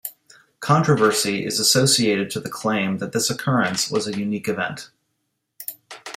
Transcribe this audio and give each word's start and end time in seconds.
Controversy 0.61 1.45
is 1.45 1.59
associated 1.59 2.31
to 2.31 2.39
the 2.39 2.49
claim 2.49 2.97
that 2.97 3.11
this 3.11 3.29
occurrence 3.29 3.91
was 3.91 4.07
a 4.07 4.17
unique 4.17 4.47
event. 4.49 4.89